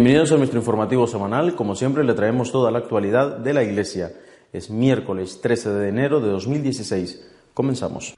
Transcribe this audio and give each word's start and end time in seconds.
Bienvenidos 0.00 0.32
a 0.32 0.38
nuestro 0.38 0.58
informativo 0.58 1.06
semanal. 1.06 1.54
Como 1.54 1.76
siempre, 1.76 2.04
le 2.04 2.14
traemos 2.14 2.50
toda 2.50 2.70
la 2.70 2.78
actualidad 2.78 3.36
de 3.36 3.52
la 3.52 3.62
Iglesia. 3.62 4.14
Es 4.50 4.70
miércoles 4.70 5.42
13 5.42 5.74
de 5.74 5.88
enero 5.90 6.20
de 6.20 6.30
2016. 6.30 7.22
Comenzamos. 7.52 8.14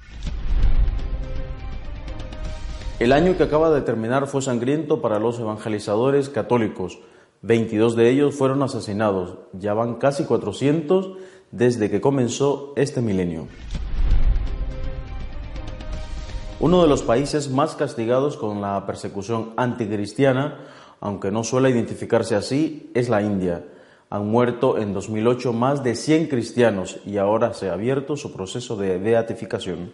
El 3.00 3.10
año 3.10 3.36
que 3.36 3.42
acaba 3.42 3.72
de 3.72 3.80
terminar 3.80 4.28
fue 4.28 4.42
sangriento 4.42 5.02
para 5.02 5.18
los 5.18 5.40
evangelizadores 5.40 6.28
católicos. 6.28 7.00
22 7.40 7.96
de 7.96 8.10
ellos 8.10 8.36
fueron 8.36 8.62
asesinados. 8.62 9.38
Ya 9.52 9.74
van 9.74 9.96
casi 9.96 10.22
400 10.22 11.14
desde 11.50 11.90
que 11.90 12.00
comenzó 12.00 12.74
este 12.76 13.02
milenio. 13.02 13.48
Uno 16.60 16.80
de 16.80 16.86
los 16.86 17.02
países 17.02 17.50
más 17.50 17.74
castigados 17.74 18.36
con 18.36 18.60
la 18.60 18.86
persecución 18.86 19.52
anticristiana 19.56 20.60
aunque 21.02 21.32
no 21.32 21.42
suele 21.42 21.68
identificarse 21.68 22.36
así, 22.36 22.90
es 22.94 23.08
la 23.08 23.22
India. 23.22 23.64
Han 24.08 24.28
muerto 24.28 24.78
en 24.78 24.94
2008 24.94 25.52
más 25.52 25.82
de 25.82 25.96
100 25.96 26.28
cristianos 26.28 27.00
y 27.04 27.16
ahora 27.16 27.54
se 27.54 27.68
ha 27.68 27.72
abierto 27.72 28.16
su 28.16 28.32
proceso 28.32 28.76
de 28.76 28.98
beatificación. 28.98 29.92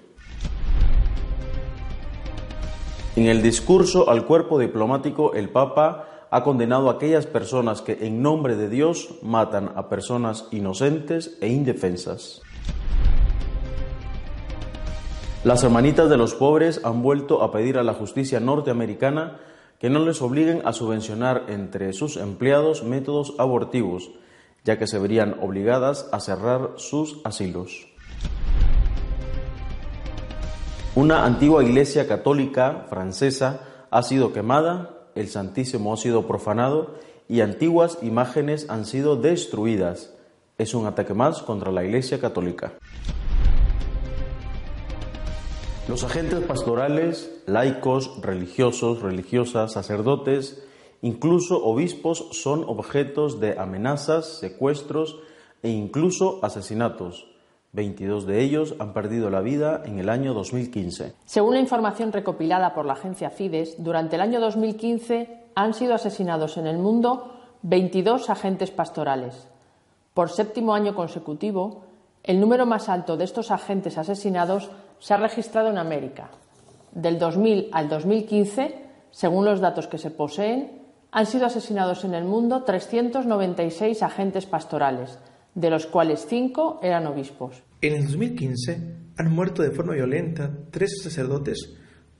En 3.16 3.26
el 3.26 3.40
discurso 3.40 4.10
al 4.10 4.26
cuerpo 4.26 4.58
diplomático, 4.58 5.32
el 5.32 5.48
Papa 5.48 6.26
ha 6.30 6.44
condenado 6.44 6.90
a 6.90 6.94
aquellas 6.94 7.26
personas 7.26 7.80
que 7.80 7.98
en 8.02 8.20
nombre 8.20 8.54
de 8.54 8.68
Dios 8.68 9.14
matan 9.22 9.72
a 9.76 9.88
personas 9.88 10.46
inocentes 10.50 11.38
e 11.40 11.48
indefensas. 11.48 12.42
Las 15.42 15.64
hermanitas 15.64 16.10
de 16.10 16.18
los 16.18 16.34
pobres 16.34 16.82
han 16.84 17.00
vuelto 17.00 17.42
a 17.42 17.50
pedir 17.50 17.78
a 17.78 17.82
la 17.82 17.94
justicia 17.94 18.40
norteamericana 18.40 19.38
que 19.78 19.90
no 19.90 20.04
les 20.04 20.20
obliguen 20.22 20.62
a 20.64 20.72
subvencionar 20.72 21.44
entre 21.48 21.92
sus 21.92 22.16
empleados 22.16 22.82
métodos 22.82 23.34
abortivos, 23.38 24.10
ya 24.64 24.78
que 24.78 24.86
se 24.86 24.98
verían 24.98 25.36
obligadas 25.40 26.08
a 26.12 26.20
cerrar 26.20 26.72
sus 26.76 27.20
asilos. 27.24 27.86
Una 30.94 31.24
antigua 31.24 31.62
iglesia 31.62 32.08
católica 32.08 32.86
francesa 32.90 33.60
ha 33.90 34.02
sido 34.02 34.32
quemada, 34.32 34.90
el 35.14 35.28
Santísimo 35.28 35.94
ha 35.94 35.96
sido 35.96 36.26
profanado 36.26 36.94
y 37.28 37.40
antiguas 37.40 37.98
imágenes 38.02 38.68
han 38.68 38.84
sido 38.84 39.14
destruidas. 39.14 40.12
Es 40.58 40.74
un 40.74 40.86
ataque 40.86 41.14
más 41.14 41.42
contra 41.42 41.70
la 41.70 41.84
iglesia 41.84 42.20
católica. 42.20 42.72
Los 45.88 46.04
agentes 46.04 46.44
pastorales, 46.44 47.42
laicos, 47.46 48.20
religiosos, 48.20 49.00
religiosas, 49.00 49.72
sacerdotes, 49.72 50.62
incluso 51.00 51.64
obispos 51.64 52.28
son 52.32 52.62
objetos 52.66 53.40
de 53.40 53.58
amenazas, 53.58 54.38
secuestros 54.38 55.18
e 55.62 55.70
incluso 55.70 56.40
asesinatos. 56.42 57.26
22 57.72 58.26
de 58.26 58.42
ellos 58.42 58.74
han 58.78 58.92
perdido 58.92 59.30
la 59.30 59.40
vida 59.40 59.82
en 59.86 59.98
el 59.98 60.10
año 60.10 60.34
2015. 60.34 61.14
Según 61.24 61.54
la 61.54 61.60
información 61.60 62.12
recopilada 62.12 62.74
por 62.74 62.84
la 62.84 62.92
agencia 62.92 63.30
Fides, 63.30 63.82
durante 63.82 64.16
el 64.16 64.20
año 64.20 64.40
2015 64.40 65.44
han 65.54 65.72
sido 65.72 65.94
asesinados 65.94 66.58
en 66.58 66.66
el 66.66 66.76
mundo 66.76 67.32
22 67.62 68.28
agentes 68.28 68.70
pastorales. 68.70 69.48
Por 70.12 70.28
séptimo 70.28 70.74
año 70.74 70.94
consecutivo, 70.94 71.87
el 72.28 72.40
número 72.40 72.66
más 72.66 72.90
alto 72.90 73.16
de 73.16 73.24
estos 73.24 73.50
agentes 73.50 73.96
asesinados 73.96 74.70
se 74.98 75.14
ha 75.14 75.16
registrado 75.16 75.70
en 75.70 75.78
América. 75.78 76.30
Del 76.92 77.18
2000 77.18 77.70
al 77.72 77.88
2015, 77.88 78.74
según 79.10 79.46
los 79.46 79.60
datos 79.60 79.86
que 79.86 79.96
se 79.96 80.10
poseen, 80.10 80.82
han 81.10 81.24
sido 81.24 81.46
asesinados 81.46 82.04
en 82.04 82.12
el 82.12 82.24
mundo 82.24 82.64
396 82.64 84.02
agentes 84.02 84.44
pastorales, 84.44 85.18
de 85.54 85.70
los 85.70 85.86
cuales 85.86 86.26
cinco 86.28 86.78
eran 86.82 87.06
obispos. 87.06 87.62
En 87.80 87.94
el 87.94 88.04
2015 88.04 88.96
han 89.16 89.32
muerto 89.32 89.62
de 89.62 89.70
forma 89.70 89.94
violenta 89.94 90.50
13 90.70 91.04
sacerdotes, 91.04 91.76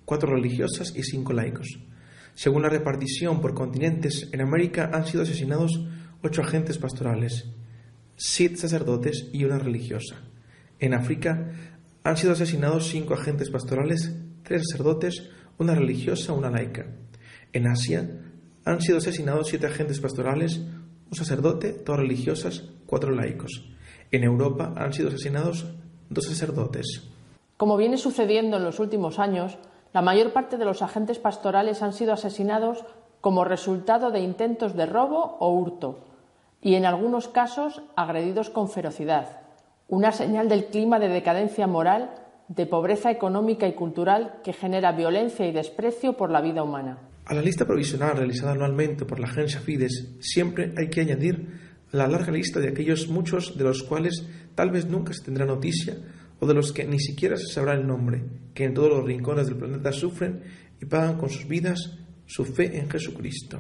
cuatro 0.07 0.35
religiosas 0.35 0.97
y 0.97 1.03
cinco 1.03 1.35
laicos. 1.35 1.81
Según 2.33 2.63
la 2.63 2.71
repartición 2.71 3.43
por 3.43 3.53
continentes, 3.53 4.31
en 4.33 4.41
América 4.41 4.91
han 4.91 5.05
sido 5.05 5.25
asesinados 5.25 5.85
ocho 6.23 6.41
agentes 6.41 6.79
pastorales, 6.79 7.45
siete 8.19 8.56
sacerdotes 8.56 9.29
y 9.33 9.45
una 9.45 9.59
religiosa. 9.59 10.17
En 10.81 10.93
África 10.93 11.53
han 12.03 12.17
sido 12.17 12.33
asesinados 12.33 12.89
cinco 12.89 13.15
agentes 13.15 13.49
pastorales, 13.49 14.12
tres 14.43 14.65
sacerdotes, 14.69 15.31
una 15.56 15.75
religiosa, 15.75 16.33
una 16.33 16.51
laica. 16.51 16.87
En 17.53 17.69
Asia 17.69 18.11
han 18.65 18.81
sido 18.81 18.99
asesinados 18.99 19.49
siete 19.49 19.67
agentes 19.67 20.01
pastorales, 20.01 20.59
un 20.59 21.15
sacerdote, 21.15 21.81
dos 21.84 21.97
religiosas, 21.97 22.65
cuatro 22.87 23.12
laicos. 23.12 23.71
En 24.11 24.25
Europa 24.25 24.75
han 24.77 24.93
sido 24.93 25.09
asesinados 25.09 25.67
dos 26.11 26.25
sacerdotes. 26.27 27.09
Como 27.57 27.77
viene 27.77 27.99
sucediendo 27.99 28.57
en 28.57 28.65
los 28.65 28.81
últimos 28.81 29.19
años, 29.19 29.59
la 29.93 30.03
mayor 30.03 30.33
parte 30.33 30.59
de 30.59 30.65
los 30.65 30.83
agentes 30.83 31.19
pastorales 31.19 31.83
han 31.83 31.93
sido 31.93 32.12
asesinados 32.12 32.84
como 33.21 33.45
resultado 33.45 34.11
de 34.11 34.21
intentos 34.21 34.75
de 34.75 34.87
robo 34.87 35.37
o 35.39 35.53
hurto, 35.53 36.08
y 36.61 36.75
en 36.75 36.85
algunos 36.85 37.29
casos 37.29 37.83
agredidos 37.97 38.51
con 38.51 38.69
ferocidad 38.69 39.49
una 39.89 40.13
señal 40.13 40.49
del 40.49 40.67
clima 40.67 40.99
de 40.99 41.09
decadencia 41.09 41.67
moral, 41.67 42.11
de 42.49 42.67
pobreza 42.67 43.11
económica 43.11 43.67
y 43.67 43.73
cultural 43.73 44.41
que 44.45 44.53
genera 44.53 44.93
violencia 44.93 45.47
y 45.47 45.53
desprecio 45.53 46.17
por 46.17 46.31
la 46.31 46.43
vida 46.43 46.63
humana. 46.63 46.99
A 47.25 47.35
la 47.35 47.43
lista 47.43 47.67
provisional 47.67 48.17
realizada 48.17 48.53
anualmente 48.53 49.07
por 49.07 49.19
la 49.19 49.27
agencia 49.27 49.61
Fides 49.61 50.17
siempre 50.21 50.75
hay 50.77 50.89
que 50.89 51.01
añadir 51.01 51.69
la 51.91 52.07
larga 52.07 52.33
lista 52.33 52.61
de 52.61 52.69
aquellos 52.69 53.09
muchos 53.09 53.57
de 53.57 53.65
los 53.65 53.83
cuales 53.83 54.27
tal 54.55 54.71
vez 54.71 54.87
nunca 54.87 55.15
se 55.15 55.25
tendrá 55.25 55.47
noticia 55.47 55.97
o 56.39 56.47
de 56.47 56.55
los 56.55 56.73
que 56.73 56.85
ni 56.85 57.01
siquiera 57.01 57.37
se 57.37 57.47
sabrá 57.47 57.73
el 57.73 57.87
nombre, 57.87 58.23
que 58.55 58.65
en 58.65 58.75
todos 58.75 58.91
los 58.91 59.05
rincones 59.05 59.47
del 59.47 59.57
planeta 59.57 59.91
sufren 59.93 60.43
y 60.81 60.85
pagan 60.85 61.19
con 61.19 61.31
sus 61.31 61.49
vidas 61.49 61.99
su 62.27 62.45
fe 62.45 62.79
en 62.79 62.91
Jesucristo. 62.91 63.59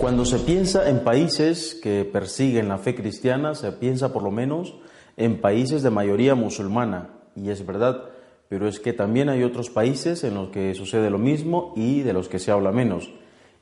Cuando 0.00 0.24
se 0.24 0.38
piensa 0.38 0.88
en 0.88 1.04
países 1.04 1.74
que 1.74 2.06
persiguen 2.06 2.68
la 2.68 2.78
fe 2.78 2.94
cristiana, 2.94 3.54
se 3.54 3.70
piensa 3.70 4.14
por 4.14 4.22
lo 4.22 4.30
menos 4.30 4.74
en 5.18 5.42
países 5.42 5.82
de 5.82 5.90
mayoría 5.90 6.34
musulmana, 6.34 7.10
y 7.36 7.50
es 7.50 7.66
verdad, 7.66 8.04
pero 8.48 8.66
es 8.66 8.80
que 8.80 8.94
también 8.94 9.28
hay 9.28 9.42
otros 9.42 9.68
países 9.68 10.24
en 10.24 10.36
los 10.36 10.48
que 10.48 10.74
sucede 10.74 11.10
lo 11.10 11.18
mismo 11.18 11.74
y 11.76 12.00
de 12.00 12.14
los 12.14 12.30
que 12.30 12.38
se 12.38 12.50
habla 12.50 12.72
menos. 12.72 13.12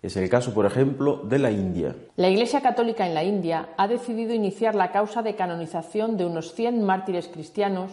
Es 0.01 0.17
el 0.17 0.31
caso, 0.31 0.55
por 0.55 0.65
ejemplo, 0.65 1.23
de 1.25 1.41
la 1.41 1.51
India. 1.51 1.97
La 2.15 2.29
Iglesia 2.29 2.61
Católica 2.61 3.05
en 3.05 3.15
la 3.15 3.25
India 3.25 3.71
ha 3.77 3.89
decidido 3.89 4.33
iniciar 4.33 4.77
la 4.77 4.93
causa 4.93 5.23
de 5.23 5.35
canonización 5.35 6.17
de 6.17 6.25
unos 6.25 6.55
100 6.55 6.85
mártires 6.85 7.27
cristianos 7.27 7.91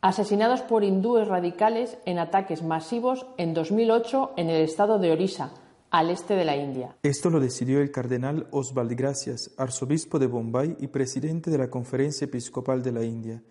asesinados 0.00 0.60
por 0.60 0.84
hindúes 0.84 1.26
radicales 1.26 1.98
en 2.04 2.20
ataques 2.20 2.62
masivos 2.62 3.26
en 3.38 3.54
2008 3.54 4.34
en 4.36 4.50
el 4.50 4.62
estado 4.62 5.00
de 5.00 5.10
Orissa, 5.10 5.50
al 5.92 6.08
este 6.08 6.34
de 6.34 6.46
la 6.46 6.56
India. 6.56 6.96
Esto 7.02 7.28
lo 7.28 7.38
decidió 7.38 7.80
el 7.80 7.90
cardenal 7.90 8.48
Oswald 8.50 8.94
Gracias, 8.96 9.50
arzobispo 9.58 10.18
de 10.18 10.26
Bombay 10.26 10.74
y 10.80 10.86
presidente 10.86 11.50
de 11.50 11.58
la 11.58 11.68
Conferencia 11.68 12.24
Episcopal 12.24 12.82
de 12.82 12.92
la 12.92 13.04
India. 13.04 13.42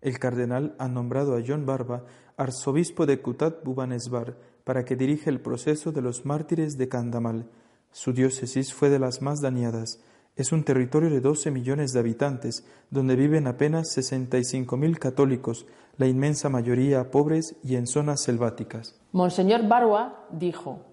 El 0.00 0.18
cardenal 0.18 0.74
ha 0.78 0.88
nombrado 0.88 1.36
a 1.36 1.42
John 1.46 1.66
Barba 1.66 2.06
arzobispo 2.38 3.04
de 3.04 3.20
Kutat 3.20 3.62
Bhubaneswar 3.62 4.34
para 4.64 4.86
que 4.86 4.96
dirija 4.96 5.28
el 5.28 5.42
proceso 5.42 5.92
de 5.92 6.00
los 6.00 6.24
mártires 6.24 6.78
de 6.78 6.88
Kandamal. 6.88 7.50
Su 7.92 8.14
diócesis 8.14 8.72
fue 8.72 8.88
de 8.88 8.98
las 8.98 9.20
más 9.20 9.42
dañadas. 9.42 10.00
Es 10.36 10.52
un 10.52 10.64
territorio 10.64 11.10
de 11.10 11.20
12 11.20 11.50
millones 11.50 11.92
de 11.92 12.00
habitantes, 12.00 12.66
donde 12.88 13.14
viven 13.14 13.46
apenas 13.46 13.94
65.000 13.94 14.96
católicos, 14.96 15.66
la 15.98 16.06
inmensa 16.06 16.48
mayoría 16.48 17.10
pobres 17.10 17.56
y 17.62 17.76
en 17.76 17.86
zonas 17.86 18.22
selváticas. 18.22 18.98
Monseñor 19.12 19.68
Barua 19.68 20.26
dijo, 20.30 20.89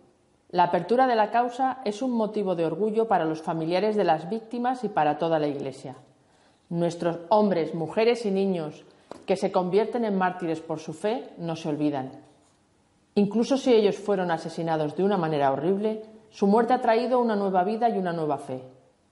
la 0.50 0.64
apertura 0.64 1.08
de 1.08 1.16
la 1.16 1.30
causa 1.30 1.80
es 1.84 2.02
un 2.02 2.12
motivo 2.12 2.56
de 2.56 2.66
orgullo 2.66 3.08
para 3.08 3.26
los 3.26 3.42
familiares 3.42 3.98
de 3.98 4.06
las 4.06 4.30
víctimas 4.30 4.84
y 4.86 4.90
para 4.90 5.18
toda 5.18 5.40
la 5.40 5.48
Iglesia. 5.48 5.98
Nuestros 6.70 7.20
hombres, 7.30 7.76
mujeres 7.76 8.26
y 8.26 8.32
niños 8.32 8.86
que 9.26 9.36
se 9.36 9.52
convierten 9.52 10.06
en 10.06 10.18
mártires 10.18 10.62
por 10.62 10.80
su 10.80 10.94
fe 10.94 11.30
no 11.38 11.56
se 11.58 11.68
olvidan. 11.68 12.12
Incluso 13.16 13.58
si 13.58 13.74
ellos 13.74 13.98
fueron 13.98 14.32
asesinados 14.32 14.96
de 14.96 15.04
una 15.04 15.18
manera 15.18 15.52
horrible, 15.52 16.04
su 16.30 16.48
muerte 16.48 16.74
ha 16.74 16.82
traído 16.82 17.20
una 17.20 17.36
nueva 17.36 17.64
vida 17.64 17.90
y 17.90 17.98
una 17.98 18.14
nueva 18.14 18.38
fe. 18.38 18.62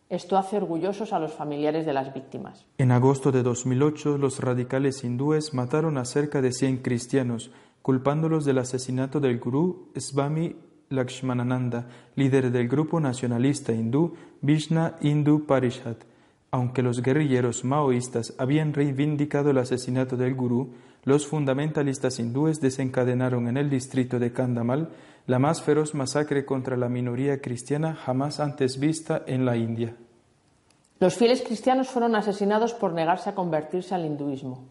Esto 0.09 0.37
hace 0.37 0.57
orgullosos 0.57 1.11
a 1.11 1.19
los 1.19 1.33
familiares 1.33 1.85
de 1.85 1.93
las 1.93 2.13
víctimas. 2.13 2.65
En 2.77 2.91
agosto 2.91 3.31
de 3.31 3.41
2008, 3.41 4.17
los 4.17 4.39
radicales 4.39 5.03
hindúes 5.03 5.53
mataron 5.53 5.97
a 5.97 6.05
cerca 6.05 6.41
de 6.41 6.51
100 6.51 6.77
cristianos, 6.77 7.51
culpándolos 7.81 8.45
del 8.45 8.59
asesinato 8.59 9.19
del 9.19 9.39
gurú 9.39 9.89
Swami 9.97 10.55
Lakshmanananda, 10.89 11.87
líder 12.15 12.51
del 12.51 12.67
grupo 12.67 12.99
nacionalista 12.99 13.71
hindú 13.71 14.15
Vishna 14.41 14.95
Hindu 15.01 15.45
Parishad. 15.45 15.97
Aunque 16.51 16.81
los 16.81 17.01
guerrilleros 17.01 17.65
maoístas 17.65 18.33
habían 18.37 18.73
reivindicado 18.73 19.49
el 19.51 19.57
asesinato 19.57 20.15
del 20.15 20.35
gurú, 20.35 20.73
los 21.03 21.27
fundamentalistas 21.27 22.19
hindúes 22.19 22.61
desencadenaron 22.61 23.47
en 23.47 23.57
el 23.57 23.69
distrito 23.69 24.19
de 24.19 24.31
Kandamal 24.31 24.89
la 25.27 25.39
más 25.39 25.61
feroz 25.61 25.93
masacre 25.93 26.45
contra 26.45 26.77
la 26.77 26.89
minoría 26.89 27.41
cristiana 27.41 27.95
jamás 27.95 28.39
antes 28.39 28.79
vista 28.79 29.23
en 29.27 29.45
la 29.45 29.57
India. 29.57 29.95
Los 30.99 31.15
fieles 31.15 31.41
cristianos 31.41 31.89
fueron 31.89 32.15
asesinados 32.15 32.73
por 32.73 32.93
negarse 32.93 33.29
a 33.29 33.35
convertirse 33.35 33.93
al 33.93 34.05
hinduismo. 34.05 34.63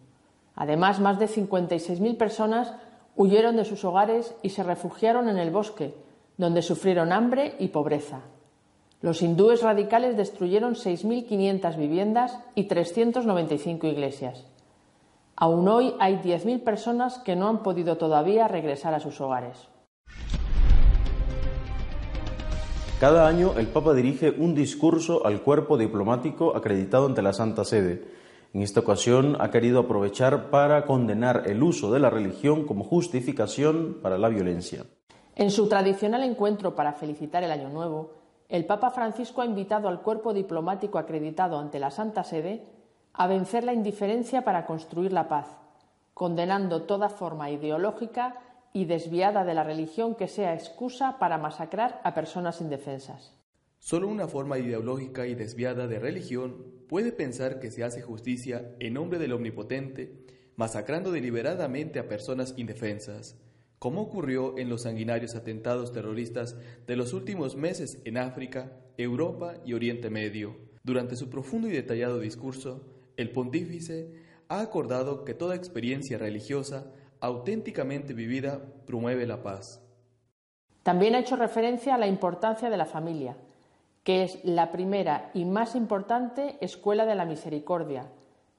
Además, 0.55 0.99
más 0.99 1.19
de 1.19 1.27
56.000 1.27 2.17
personas 2.17 2.73
huyeron 3.15 3.57
de 3.57 3.65
sus 3.65 3.85
hogares 3.85 4.33
y 4.41 4.49
se 4.49 4.63
refugiaron 4.63 5.29
en 5.29 5.37
el 5.37 5.51
bosque, 5.51 5.93
donde 6.37 6.61
sufrieron 6.61 7.11
hambre 7.11 7.55
y 7.59 7.69
pobreza. 7.69 8.21
Los 9.01 9.21
hindúes 9.21 9.61
radicales 9.61 10.17
destruyeron 10.17 10.75
6.500 10.75 11.77
viviendas 11.77 12.39
y 12.55 12.63
395 12.63 13.87
iglesias. 13.87 14.45
Aún 15.35 15.67
hoy 15.67 15.93
hay 15.99 16.15
10.000 16.15 16.63
personas 16.63 17.19
que 17.19 17.35
no 17.35 17.49
han 17.49 17.61
podido 17.61 17.97
todavía 17.97 18.47
regresar 18.47 18.93
a 18.93 18.99
sus 18.99 19.19
hogares. 19.21 19.67
Cada 22.99 23.27
año 23.27 23.53
el 23.57 23.67
Papa 23.67 23.93
dirige 23.93 24.31
un 24.31 24.55
discurso 24.55 25.25
al 25.25 25.41
cuerpo 25.41 25.77
diplomático 25.77 26.55
acreditado 26.55 27.05
ante 27.05 27.21
la 27.21 27.33
Santa 27.33 27.65
Sede. 27.65 28.05
En 28.53 28.61
esta 28.61 28.79
ocasión 28.79 29.35
ha 29.41 29.51
querido 29.51 29.81
aprovechar 29.81 30.49
para 30.49 30.85
condenar 30.85 31.43
el 31.45 31.61
uso 31.61 31.91
de 31.91 31.99
la 31.99 32.09
religión 32.09 32.65
como 32.65 32.85
justificación 32.85 33.97
para 34.01 34.17
la 34.17 34.29
violencia. 34.29 34.85
En 35.35 35.51
su 35.51 35.67
tradicional 35.67 36.23
encuentro 36.23 36.75
para 36.75 36.93
felicitar 36.93 37.43
el 37.43 37.51
Año 37.51 37.69
Nuevo, 37.69 38.13
el 38.47 38.65
Papa 38.65 38.89
Francisco 38.91 39.41
ha 39.41 39.45
invitado 39.45 39.89
al 39.89 40.01
cuerpo 40.01 40.33
diplomático 40.33 40.97
acreditado 40.97 41.59
ante 41.59 41.77
la 41.77 41.91
Santa 41.91 42.23
Sede 42.23 42.63
a 43.11 43.27
vencer 43.27 43.65
la 43.65 43.73
indiferencia 43.73 44.45
para 44.45 44.65
construir 44.65 45.11
la 45.11 45.27
paz, 45.27 45.47
condenando 46.13 46.83
toda 46.83 47.09
forma 47.09 47.49
ideológica 47.49 48.39
y 48.71 48.85
desviada 48.85 49.43
de 49.43 49.53
la 49.53 49.65
religión 49.65 50.15
que 50.15 50.29
sea 50.29 50.53
excusa 50.53 51.17
para 51.19 51.37
masacrar 51.37 51.99
a 52.05 52.13
personas 52.13 52.61
indefensas. 52.61 53.35
Solo 53.79 54.07
una 54.07 54.29
forma 54.29 54.57
ideológica 54.57 55.27
y 55.27 55.35
desviada 55.35 55.87
de 55.87 55.99
religión 55.99 56.65
puede 56.87 57.11
pensar 57.11 57.59
que 57.59 57.71
se 57.71 57.83
hace 57.83 58.01
justicia 58.01 58.71
en 58.79 58.93
nombre 58.93 59.19
del 59.19 59.33
Omnipotente, 59.33 60.25
masacrando 60.55 61.11
deliberadamente 61.11 61.99
a 61.99 62.07
personas 62.07 62.53
indefensas 62.55 63.37
como 63.79 64.01
ocurrió 64.01 64.57
en 64.57 64.69
los 64.69 64.83
sanguinarios 64.83 65.35
atentados 65.35 65.91
terroristas 65.91 66.57
de 66.87 66.95
los 66.95 67.13
últimos 67.13 67.55
meses 67.55 68.01
en 68.05 68.17
África, 68.17 68.71
Europa 68.97 69.55
y 69.65 69.73
Oriente 69.73 70.09
Medio. 70.09 70.55
Durante 70.83 71.15
su 71.15 71.29
profundo 71.29 71.67
y 71.67 71.71
detallado 71.71 72.19
discurso, 72.19 72.85
el 73.17 73.31
pontífice 73.31 74.13
ha 74.47 74.61
acordado 74.61 75.25
que 75.25 75.33
toda 75.33 75.55
experiencia 75.55 76.17
religiosa 76.17 76.91
auténticamente 77.19 78.13
vivida 78.13 78.61
promueve 78.85 79.25
la 79.25 79.41
paz. 79.41 79.81
También 80.83 81.15
ha 81.15 81.19
hecho 81.19 81.35
referencia 81.35 81.95
a 81.95 81.97
la 81.97 82.07
importancia 82.07 82.69
de 82.69 82.77
la 82.77 82.85
familia, 82.85 83.37
que 84.03 84.23
es 84.23 84.43
la 84.43 84.71
primera 84.71 85.31
y 85.33 85.45
más 85.45 85.75
importante 85.75 86.57
escuela 86.61 87.07
de 87.07 87.15
la 87.15 87.25
misericordia, 87.25 88.11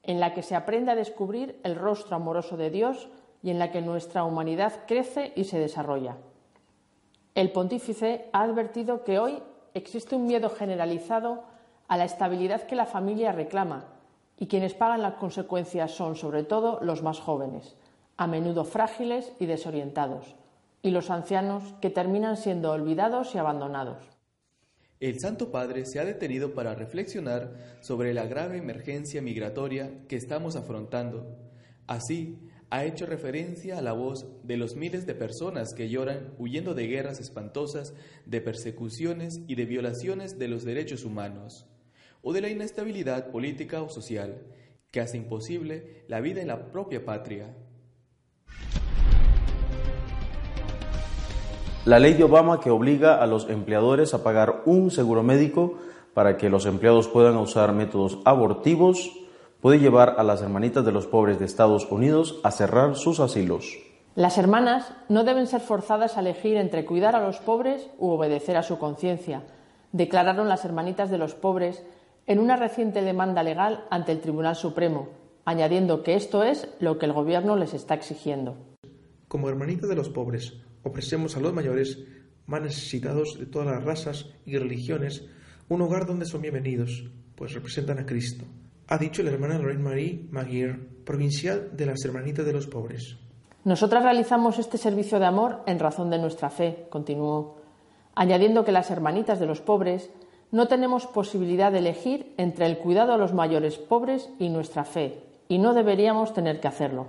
en 0.03 0.19
la 0.19 0.33
que 0.33 0.43
se 0.43 0.55
aprende 0.55 0.91
a 0.91 0.95
descubrir 0.95 1.59
el 1.63 1.75
rostro 1.75 2.17
amoroso 2.17 2.57
de 2.57 2.69
Dios 2.69 3.09
y 3.43 3.49
en 3.49 3.59
la 3.59 3.71
que 3.71 3.81
nuestra 3.81 4.23
humanidad 4.23 4.85
crece 4.87 5.33
y 5.35 5.45
se 5.45 5.59
desarrolla. 5.59 6.17
El 7.35 7.51
pontífice 7.51 8.25
ha 8.33 8.41
advertido 8.41 9.03
que 9.03 9.19
hoy 9.19 9.41
existe 9.73 10.15
un 10.15 10.25
miedo 10.25 10.49
generalizado 10.49 11.43
a 11.87 11.97
la 11.97 12.05
estabilidad 12.05 12.63
que 12.63 12.75
la 12.75 12.85
familia 12.85 13.31
reclama 13.31 13.85
y 14.39 14.47
quienes 14.47 14.73
pagan 14.73 15.01
las 15.01 15.15
consecuencias 15.15 15.91
son 15.91 16.15
sobre 16.15 16.43
todo 16.43 16.79
los 16.81 17.03
más 17.03 17.19
jóvenes, 17.19 17.75
a 18.17 18.27
menudo 18.27 18.65
frágiles 18.65 19.31
y 19.39 19.45
desorientados, 19.45 20.35
y 20.81 20.91
los 20.91 21.09
ancianos 21.09 21.63
que 21.81 21.89
terminan 21.89 22.37
siendo 22.37 22.71
olvidados 22.71 23.33
y 23.35 23.37
abandonados. 23.37 23.97
El 24.99 25.19
Santo 25.19 25.51
Padre 25.51 25.85
se 25.85 25.99
ha 25.99 26.05
detenido 26.05 26.55
para 26.55 26.73
reflexionar 26.73 27.53
sobre 27.81 28.15
la 28.15 28.25
grave 28.25 28.57
emergencia 28.57 29.21
migratoria 29.21 29.91
que 30.07 30.15
estamos 30.15 30.55
afrontando. 30.55 31.37
Así, 31.85 32.39
ha 32.69 32.83
hecho 32.83 33.05
referencia 33.05 33.77
a 33.77 33.81
la 33.81 33.93
voz 33.93 34.25
de 34.43 34.57
los 34.57 34.75
miles 34.75 35.05
de 35.05 35.15
personas 35.15 35.73
que 35.73 35.89
lloran 35.89 36.33
huyendo 36.37 36.73
de 36.73 36.87
guerras 36.87 37.19
espantosas, 37.19 37.93
de 38.25 38.41
persecuciones 38.41 39.39
y 39.47 39.55
de 39.55 39.65
violaciones 39.65 40.37
de 40.37 40.49
los 40.49 40.65
derechos 40.65 41.05
humanos, 41.05 41.65
o 42.21 42.33
de 42.33 42.41
la 42.41 42.49
inestabilidad 42.49 43.31
política 43.31 43.81
o 43.81 43.89
social 43.89 44.41
que 44.91 44.99
hace 44.99 45.17
imposible 45.17 46.03
la 46.07 46.19
vida 46.19 46.41
en 46.41 46.47
la 46.47 46.71
propia 46.71 47.05
patria. 47.05 47.55
La 51.85 51.99
ley 51.99 52.15
de 52.15 52.25
Obama 52.25 52.59
que 52.59 52.69
obliga 52.69 53.23
a 53.23 53.27
los 53.27 53.49
empleadores 53.49 54.13
a 54.13 54.23
pagar 54.23 54.63
un 54.65 54.91
seguro 54.91 55.23
médico 55.23 55.77
para 56.13 56.35
que 56.35 56.49
los 56.49 56.65
empleados 56.65 57.07
puedan 57.07 57.37
usar 57.37 57.71
métodos 57.71 58.19
abortivos 58.25 59.09
puede 59.61 59.79
llevar 59.79 60.15
a 60.17 60.23
las 60.23 60.41
hermanitas 60.41 60.85
de 60.85 60.91
los 60.91 61.07
pobres 61.07 61.39
de 61.39 61.45
Estados 61.45 61.91
Unidos 61.91 62.39
a 62.43 62.51
cerrar 62.51 62.95
sus 62.95 63.19
asilos. 63.19 63.77
Las 64.15 64.37
hermanas 64.37 64.93
no 65.09 65.23
deben 65.23 65.47
ser 65.47 65.61
forzadas 65.61 66.17
a 66.17 66.21
elegir 66.21 66.57
entre 66.57 66.85
cuidar 66.85 67.15
a 67.15 67.25
los 67.25 67.37
pobres 67.39 67.89
u 67.97 68.09
obedecer 68.09 68.57
a 68.57 68.63
su 68.63 68.77
conciencia, 68.77 69.43
declararon 69.91 70.49
las 70.49 70.65
hermanitas 70.65 71.09
de 71.09 71.17
los 71.17 71.33
pobres 71.33 71.83
en 72.25 72.39
una 72.39 72.55
reciente 72.55 73.01
demanda 73.01 73.43
legal 73.43 73.85
ante 73.89 74.11
el 74.11 74.19
Tribunal 74.19 74.55
Supremo, 74.55 75.09
añadiendo 75.45 76.03
que 76.03 76.15
esto 76.15 76.43
es 76.43 76.67
lo 76.79 76.97
que 76.97 77.05
el 77.05 77.13
Gobierno 77.13 77.55
les 77.55 77.73
está 77.73 77.93
exigiendo. 77.93 78.57
Como 79.27 79.49
hermanitas 79.49 79.89
de 79.89 79.95
los 79.95 80.09
pobres, 80.09 80.53
ofrecemos 80.83 81.37
a 81.37 81.39
los 81.39 81.53
mayores, 81.53 82.03
más 82.45 82.61
necesitados 82.61 83.37
de 83.39 83.45
todas 83.45 83.67
las 83.67 83.83
razas 83.83 84.25
y 84.45 84.57
religiones, 84.57 85.25
un 85.69 85.81
hogar 85.81 86.05
donde 86.05 86.25
son 86.25 86.41
bienvenidos, 86.41 87.05
pues 87.35 87.53
representan 87.53 87.99
a 87.99 88.05
Cristo 88.05 88.45
ha 88.87 88.97
dicho 88.97 89.21
la 89.23 89.31
hermana 89.31 89.57
Lorraine 89.57 89.83
Marie 89.83 90.27
Maguire, 90.31 90.79
provincial 91.03 91.69
de 91.75 91.85
las 91.85 92.03
Hermanitas 92.05 92.45
de 92.45 92.53
los 92.53 92.67
Pobres. 92.67 93.17
Nosotras 93.63 94.03
realizamos 94.03 94.59
este 94.59 94.77
servicio 94.77 95.19
de 95.19 95.25
amor 95.25 95.61
en 95.65 95.79
razón 95.79 96.09
de 96.09 96.19
nuestra 96.19 96.49
fe, 96.49 96.87
continuó, 96.89 97.61
añadiendo 98.15 98.63
que 98.63 98.71
las 98.71 98.89
Hermanitas 98.89 99.39
de 99.39 99.45
los 99.45 99.61
Pobres 99.61 100.09
no 100.51 100.67
tenemos 100.67 101.05
posibilidad 101.05 101.71
de 101.71 101.79
elegir 101.79 102.33
entre 102.37 102.65
el 102.65 102.77
cuidado 102.77 103.13
a 103.13 103.17
los 103.17 103.33
mayores 103.33 103.77
pobres 103.77 104.29
y 104.39 104.49
nuestra 104.49 104.85
fe, 104.85 105.23
y 105.49 105.57
no 105.59 105.73
deberíamos 105.73 106.33
tener 106.33 106.61
que 106.61 106.69
hacerlo. 106.69 107.07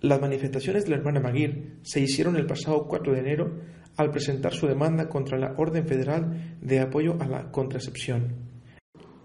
Las 0.00 0.20
manifestaciones 0.20 0.84
de 0.84 0.90
la 0.90 0.96
hermana 0.96 1.20
Maguire 1.20 1.76
se 1.82 2.00
hicieron 2.00 2.36
el 2.36 2.46
pasado 2.46 2.88
4 2.88 3.12
de 3.12 3.18
enero 3.20 3.60
al 3.96 4.10
presentar 4.10 4.52
su 4.52 4.66
demanda 4.66 5.08
contra 5.08 5.38
la 5.38 5.54
Orden 5.56 5.86
Federal 5.86 6.56
de 6.60 6.80
Apoyo 6.80 7.16
a 7.20 7.26
la 7.26 7.52
Contracepción. 7.52 8.49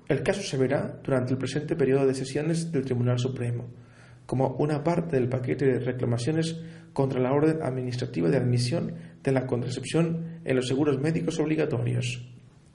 El 0.08 0.22
caso 0.22 0.42
se 0.42 0.58
verá 0.58 1.00
durante 1.04 1.32
el 1.34 1.40
presente 1.40 1.76
periodo 1.76 2.06
de 2.06 2.14
sesiones 2.14 2.72
del 2.72 2.86
Tribunal 2.86 3.18
Supremo, 3.18 3.66
como 4.28 4.56
una 4.60 4.84
parte 4.84 5.16
del 5.16 5.30
paquete 5.30 5.66
de 5.66 5.80
reclamaciones 5.80 6.56
contra 6.94 7.20
la 7.20 7.34
orden 7.34 7.64
administrativa 7.64 8.30
de 8.30 8.38
admisión 8.38 8.94
de 9.24 9.32
la 9.32 9.48
contracepción 9.48 10.42
en 10.46 10.56
los 10.56 10.68
seguros 10.68 11.00
médicos 11.00 11.40
obligatorios. 11.40 12.24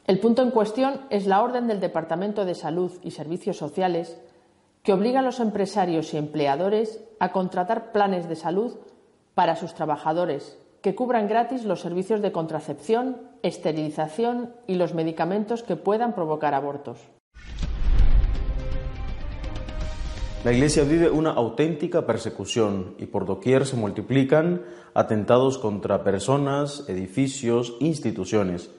El 0.07 0.19
punto 0.19 0.43
en 0.43 0.51
cuestión 0.51 1.03
es 1.11 1.27
la 1.27 1.41
orden 1.41 1.69
del 1.69 1.79
Departamento 1.79 2.45
de 2.45 2.57
Salud 2.57 2.93
y 3.05 3.13
Servicios 3.13 3.57
Sociales 3.57 4.21
que 4.83 4.93
obliga 4.93 5.21
a 5.21 5.23
los 5.23 5.39
empresarios 5.39 6.13
y 6.15 6.17
empleadores 6.17 7.01
a 7.21 7.31
contratar 7.31 7.93
planes 7.93 8.29
de 8.29 8.35
salud 8.35 8.77
para 9.35 9.55
sus 9.55 9.75
trabajadores 9.75 10.59
que 10.83 10.95
cubran 10.95 11.29
gratis 11.29 11.65
los 11.65 11.81
servicios 11.81 12.23
de 12.23 12.33
contracepción, 12.33 13.19
esterilización 13.43 14.55
y 14.67 14.77
los 14.77 14.95
medicamentos 14.95 15.63
que 15.63 15.77
puedan 15.77 16.15
provocar 16.15 16.55
abortos. 16.55 16.99
La 20.43 20.53
Iglesia 20.53 20.85
vive 20.85 21.11
una 21.11 21.33
auténtica 21.33 22.07
persecución 22.07 22.95
y 22.97 23.05
por 23.05 23.27
doquier 23.27 23.67
se 23.67 23.77
multiplican 23.77 24.63
atentados 24.95 25.59
contra 25.59 26.03
personas, 26.03 26.89
edificios, 26.89 27.77
instituciones. 27.79 28.71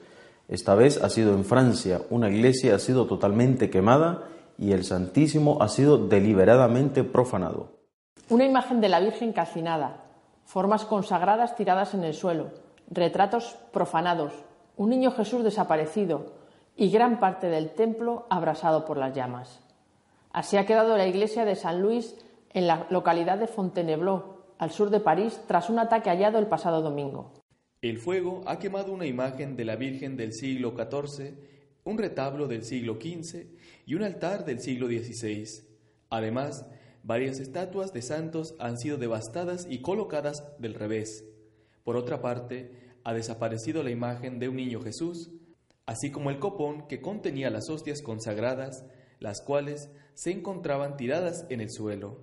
Esta 0.48 0.74
vez 0.74 1.00
ha 1.00 1.08
sido 1.08 1.34
en 1.34 1.44
Francia, 1.44 2.00
una 2.10 2.28
iglesia 2.28 2.74
ha 2.74 2.80
sido 2.80 3.06
totalmente 3.06 3.70
quemada 3.70 4.24
y 4.58 4.72
el 4.72 4.82
Santísimo 4.82 5.62
ha 5.62 5.68
sido 5.68 6.08
deliberadamente 6.08 7.04
profanado. 7.04 7.78
Una 8.28 8.44
imagen 8.44 8.80
de 8.80 8.88
la 8.88 8.98
Virgen 8.98 9.32
calcinada, 9.32 10.02
formas 10.44 10.84
consagradas 10.84 11.54
tiradas 11.54 11.94
en 11.94 12.02
el 12.02 12.14
suelo, 12.14 12.50
retratos 12.90 13.56
profanados, 13.72 14.32
un 14.76 14.90
niño 14.90 15.12
Jesús 15.12 15.44
desaparecido 15.44 16.32
y 16.74 16.90
gran 16.90 17.20
parte 17.20 17.46
del 17.46 17.70
templo 17.70 18.26
abrasado 18.30 18.84
por 18.84 18.96
las 18.96 19.14
llamas. 19.14 19.60
Así 20.32 20.56
ha 20.56 20.64
quedado 20.64 20.96
la 20.96 21.06
iglesia 21.06 21.44
de 21.44 21.56
San 21.56 21.82
Luis 21.82 22.16
en 22.54 22.66
la 22.66 22.86
localidad 22.90 23.38
de 23.38 23.46
Fontainebleau, 23.46 24.38
al 24.58 24.70
sur 24.70 24.88
de 24.88 25.00
París, 25.00 25.40
tras 25.46 25.68
un 25.68 25.78
ataque 25.78 26.08
hallado 26.08 26.38
el 26.38 26.46
pasado 26.46 26.80
domingo. 26.80 27.32
El 27.82 27.98
fuego 27.98 28.42
ha 28.46 28.58
quemado 28.58 28.92
una 28.92 29.06
imagen 29.06 29.56
de 29.56 29.64
la 29.64 29.76
Virgen 29.76 30.16
del 30.16 30.32
siglo 30.32 30.74
XIV, 30.74 31.34
un 31.84 31.98
retablo 31.98 32.46
del 32.46 32.64
siglo 32.64 32.94
XV 32.94 33.46
y 33.84 33.94
un 33.94 34.04
altar 34.04 34.44
del 34.44 34.60
siglo 34.60 34.86
XVI. 34.86 35.64
Además, 36.08 36.64
varias 37.02 37.38
estatuas 37.38 37.92
de 37.92 38.00
santos 38.00 38.54
han 38.58 38.78
sido 38.78 38.96
devastadas 38.96 39.66
y 39.68 39.82
colocadas 39.82 40.44
del 40.58 40.74
revés. 40.74 41.26
Por 41.84 41.96
otra 41.96 42.22
parte, 42.22 42.94
ha 43.04 43.12
desaparecido 43.12 43.82
la 43.82 43.90
imagen 43.90 44.38
de 44.38 44.48
un 44.48 44.56
niño 44.56 44.80
Jesús, 44.80 45.30
así 45.84 46.10
como 46.10 46.30
el 46.30 46.38
copón 46.38 46.86
que 46.86 47.00
contenía 47.02 47.50
las 47.50 47.68
hostias 47.68 48.00
consagradas, 48.00 48.86
las 49.22 49.40
cuales 49.40 49.90
se 50.14 50.32
encontraban 50.32 50.96
tiradas 50.96 51.46
en 51.48 51.60
el 51.60 51.70
suelo. 51.70 52.18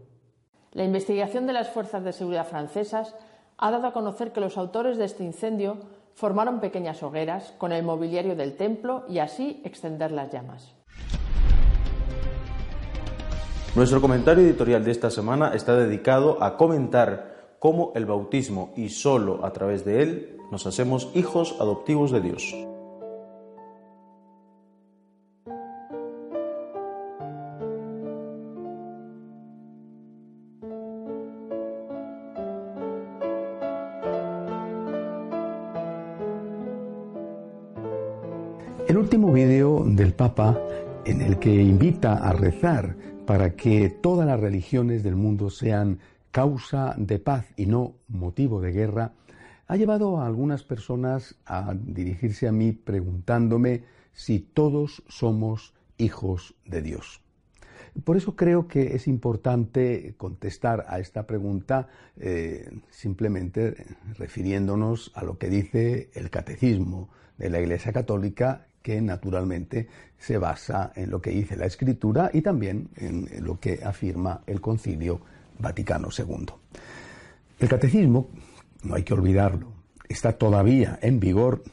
La 0.71 0.83
investigación 0.83 1.47
de 1.47 1.53
las 1.53 1.69
fuerzas 1.69 2.03
de 2.03 2.13
seguridad 2.13 2.47
francesas 2.47 3.15
ha 3.57 3.71
dado 3.71 3.87
a 3.87 3.93
conocer 3.93 4.31
que 4.31 4.39
los 4.39 4.57
autores 4.57 4.97
de 4.97 5.05
este 5.05 5.23
incendio 5.23 5.79
formaron 6.13 6.59
pequeñas 6.59 7.01
hogueras 7.01 7.53
con 7.57 7.71
el 7.71 7.83
mobiliario 7.83 8.35
del 8.35 8.55
templo 8.55 9.05
y 9.09 9.19
así 9.19 9.61
extender 9.65 10.11
las 10.11 10.31
llamas. 10.31 10.75
Nuestro 13.75 14.01
comentario 14.01 14.43
editorial 14.43 14.83
de 14.83 14.91
esta 14.91 15.09
semana 15.09 15.53
está 15.53 15.75
dedicado 15.75 16.41
a 16.43 16.57
comentar 16.57 17.55
cómo 17.59 17.91
el 17.95 18.05
bautismo 18.05 18.73
y 18.75 18.89
solo 18.89 19.45
a 19.45 19.53
través 19.53 19.85
de 19.85 20.01
él 20.01 20.37
nos 20.51 20.65
hacemos 20.65 21.09
hijos 21.13 21.55
adoptivos 21.59 22.11
de 22.11 22.21
Dios. 22.21 22.55
Video 39.31 39.83
del 39.85 40.13
Papa 40.13 40.59
en 41.05 41.21
el 41.21 41.37
que 41.37 41.53
invita 41.53 42.13
a 42.13 42.33
rezar 42.33 42.95
para 43.27 43.55
que 43.55 43.89
todas 43.89 44.25
las 44.25 44.39
religiones 44.39 45.03
del 45.03 45.15
mundo 45.15 45.49
sean 45.49 45.99
causa 46.31 46.95
de 46.97 47.19
paz 47.19 47.45
y 47.55 47.67
no 47.67 47.95
motivo 48.07 48.59
de 48.59 48.71
guerra, 48.71 49.13
ha 49.67 49.75
llevado 49.75 50.19
a 50.19 50.25
algunas 50.25 50.63
personas 50.63 51.35
a 51.45 51.73
dirigirse 51.75 52.47
a 52.47 52.51
mí 52.51 52.71
preguntándome 52.71 53.83
si 54.13 54.39
todos 54.39 55.03
somos 55.07 55.73
hijos 55.97 56.55
de 56.65 56.81
Dios. 56.81 57.21
Por 58.03 58.17
eso 58.17 58.35
creo 58.35 58.67
que 58.67 58.95
es 58.95 59.07
importante 59.07 60.15
contestar 60.17 60.85
a 60.87 60.99
esta 60.99 61.27
pregunta 61.27 61.87
eh, 62.17 62.69
simplemente 62.89 63.85
refiriéndonos 64.17 65.11
a 65.13 65.23
lo 65.23 65.37
que 65.37 65.49
dice 65.49 66.09
el 66.13 66.29
catecismo 66.29 67.09
de 67.37 67.49
la 67.49 67.59
Iglesia 67.59 67.93
Católica 67.93 68.65
que 68.81 69.01
naturalmente 69.01 69.87
se 70.17 70.37
basa 70.37 70.91
en 70.95 71.09
lo 71.09 71.21
que 71.21 71.31
dice 71.31 71.55
la 71.55 71.65
Escritura 71.65 72.29
y 72.33 72.41
también 72.41 72.89
en 72.95 73.27
lo 73.43 73.59
que 73.59 73.81
afirma 73.83 74.41
el 74.47 74.61
Concilio 74.61 75.21
Vaticano 75.59 76.09
II. 76.17 76.45
El 77.59 77.69
catecismo, 77.69 78.29
no 78.83 78.95
hay 78.95 79.03
que 79.03 79.13
olvidarlo, 79.13 79.73
está 80.07 80.33
todavía 80.33 80.97
en 81.01 81.19
vigor, 81.19 81.63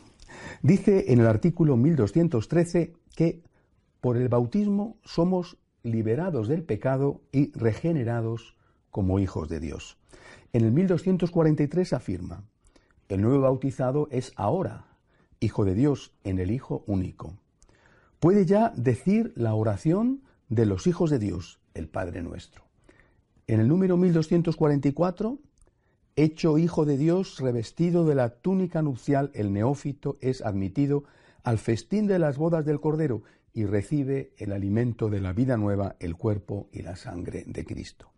dice 0.63 1.13
en 1.13 1.21
el 1.21 1.27
artículo 1.27 1.77
1213 1.77 2.93
que 3.15 3.43
por 4.01 4.17
el 4.17 4.29
bautismo 4.29 4.97
somos 5.05 5.57
liberados 5.83 6.49
del 6.49 6.65
pecado 6.65 7.21
y 7.33 7.53
regenerados 7.53 8.57
como 8.91 9.19
hijos 9.19 9.49
de 9.49 9.61
Dios. 9.61 9.99
En 10.53 10.65
el 10.65 10.73
1243 10.73 11.93
afirma, 11.93 12.45
el 13.09 13.23
nuevo 13.23 13.43
bautizado 13.43 14.09
es 14.11 14.33
ahora 14.37 14.96
Hijo 15.41 15.65
de 15.65 15.75
Dios 15.75 16.13
en 16.25 16.39
el 16.39 16.51
Hijo 16.51 16.85
único. 16.87 17.35
Puede 18.21 18.47
ya 18.47 18.73
decir 18.77 19.33
la 19.37 19.55
oración 19.55 20.23
de 20.49 20.67
los 20.67 20.87
hijos 20.87 21.11
de 21.11 21.19
Dios, 21.19 21.61
el 21.75 21.89
Padre 21.89 22.23
nuestro. 22.23 22.65
En 23.47 23.61
el 23.61 23.69
número 23.69 23.97
1244, 23.97 25.39
hecho 26.17 26.59
Hijo 26.59 26.85
de 26.85 26.97
Dios, 26.97 27.39
revestido 27.41 28.05
de 28.05 28.15
la 28.15 28.31
túnica 28.31 28.83
nupcial, 28.83 29.31
el 29.35 29.53
neófito 29.53 30.17
es 30.21 30.43
admitido 30.43 31.05
al 31.45 31.59
festín 31.59 32.07
de 32.07 32.19
las 32.19 32.39
bodas 32.39 32.65
del 32.65 32.81
Cordero 32.81 33.23
y 33.53 33.65
recibe 33.65 34.33
el 34.39 34.53
alimento 34.53 35.09
de 35.09 35.21
la 35.21 35.33
vida 35.33 35.57
nueva, 35.57 35.97
el 36.01 36.17
cuerpo 36.17 36.69
y 36.73 36.83
la 36.83 36.97
sangre 36.97 37.45
de 37.47 37.65
Cristo. 37.65 38.11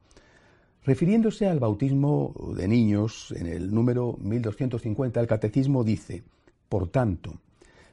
Refiriéndose 0.85 1.47
al 1.47 1.61
bautismo 1.61 2.35
de 2.57 2.67
niños, 2.67 3.35
en 3.37 3.47
el 3.47 3.75
número 3.75 4.17
1250 4.21 5.21
el 5.21 5.27
Catecismo 5.27 5.85
dice, 5.85 6.23
por 6.69 6.89
tanto, 6.89 7.41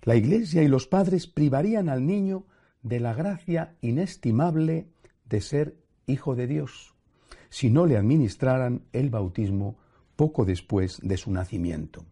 la 0.03 0.15
Iglesia 0.15 0.61
y 0.63 0.67
los 0.67 0.87
padres 0.87 1.27
privarían 1.27 1.89
al 1.89 2.05
niño 2.05 2.45
de 2.83 2.99
la 2.99 3.13
gracia 3.13 3.75
inestimable 3.81 4.87
de 5.27 5.41
ser 5.41 5.75
hijo 6.05 6.35
de 6.35 6.47
Dios, 6.47 6.93
si 7.49 7.69
no 7.69 7.85
le 7.85 7.97
administraran 7.97 8.83
el 8.93 9.09
bautismo 9.09 9.77
poco 10.15 10.45
después 10.45 10.99
de 11.01 11.17
su 11.17 11.31
nacimiento. 11.31 12.05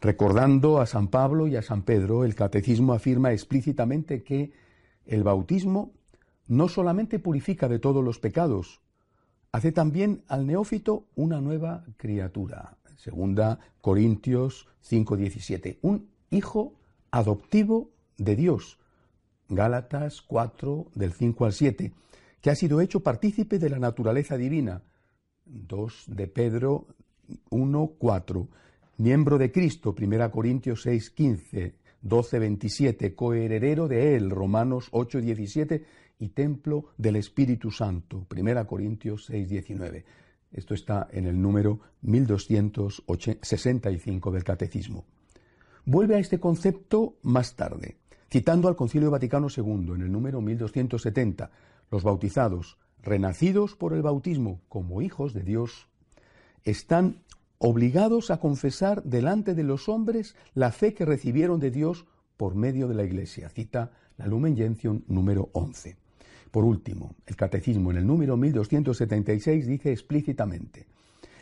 Recordando 0.00 0.80
a 0.80 0.86
San 0.86 1.08
Pablo 1.08 1.48
y 1.48 1.56
a 1.56 1.62
San 1.62 1.82
Pedro, 1.82 2.24
el 2.24 2.34
catecismo 2.34 2.92
afirma 2.92 3.32
explícitamente 3.32 4.22
que 4.22 4.52
el 5.06 5.24
bautismo 5.24 5.92
no 6.46 6.68
solamente 6.68 7.18
purifica 7.18 7.68
de 7.68 7.78
todos 7.78 8.04
los 8.04 8.18
pecados, 8.18 8.80
hace 9.50 9.72
también 9.72 10.22
al 10.28 10.46
neófito 10.46 11.06
una 11.14 11.40
nueva 11.40 11.84
criatura. 11.96 12.76
Segunda 12.98 13.60
Corintios 13.80 14.68
5:17. 14.82 15.78
Un 15.82 16.10
hijo 16.30 16.74
adoptivo 17.10 17.90
de 18.18 18.36
Dios. 18.36 18.78
Gálatas 19.48 20.20
4 20.20 20.88
del 20.94 21.12
5 21.12 21.46
al 21.46 21.52
7, 21.52 21.92
que 22.42 22.50
ha 22.50 22.54
sido 22.54 22.82
hecho 22.82 23.00
partícipe 23.00 23.58
de 23.58 23.70
la 23.70 23.78
naturaleza 23.78 24.36
divina. 24.36 24.82
2 25.46 26.04
de 26.08 26.26
Pedro 26.26 26.88
1, 27.50 27.92
4. 27.98 28.48
Miembro 28.98 29.38
de 29.38 29.52
Cristo, 29.52 29.94
1 29.96 30.30
Corintios 30.30 30.82
6, 30.82 31.10
15, 31.10 31.74
12, 32.02 32.38
27, 32.38 33.14
coheredero 33.14 33.86
de 33.86 34.16
Él, 34.16 34.28
Romanos 34.28 34.88
8, 34.90 35.20
17, 35.20 35.84
y 36.18 36.28
templo 36.30 36.86
del 36.96 37.16
Espíritu 37.16 37.70
Santo, 37.70 38.26
1 38.28 38.66
Corintios 38.66 39.26
6, 39.26 39.48
19. 39.48 40.04
Esto 40.52 40.74
está 40.74 41.08
en 41.10 41.26
el 41.26 41.40
número 41.40 41.80
1265 42.02 44.30
del 44.30 44.44
Catecismo. 44.44 45.04
Vuelve 45.84 46.16
a 46.16 46.18
este 46.18 46.40
concepto 46.40 47.16
más 47.22 47.56
tarde, 47.56 47.96
citando 48.30 48.68
al 48.68 48.76
Concilio 48.76 49.10
Vaticano 49.10 49.48
II 49.54 49.92
en 49.94 50.02
el 50.02 50.12
número 50.12 50.40
1270, 50.40 51.50
los 51.90 52.02
bautizados, 52.02 52.78
renacidos 53.02 53.74
por 53.74 53.94
el 53.94 54.02
bautismo 54.02 54.60
como 54.68 55.02
hijos 55.02 55.32
de 55.32 55.42
Dios, 55.42 55.88
están 56.64 57.22
obligados 57.58 58.30
a 58.30 58.38
confesar 58.38 59.02
delante 59.04 59.54
de 59.54 59.64
los 59.64 59.88
hombres 59.88 60.36
la 60.54 60.72
fe 60.72 60.94
que 60.94 61.04
recibieron 61.04 61.60
de 61.60 61.70
Dios 61.70 62.06
por 62.36 62.54
medio 62.54 62.88
de 62.88 62.94
la 62.94 63.04
Iglesia. 63.04 63.48
Cita 63.48 63.92
la 64.16 64.26
Lumen 64.26 64.56
Gentium 64.56 65.02
número 65.08 65.50
11. 65.52 65.96
Por 66.50 66.64
último, 66.64 67.14
el 67.26 67.36
Catecismo 67.36 67.90
en 67.90 67.98
el 67.98 68.06
número 68.06 68.36
1276 68.36 69.66
dice 69.66 69.92
explícitamente, 69.92 70.86